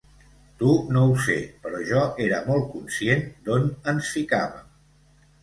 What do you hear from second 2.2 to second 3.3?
era molt conscient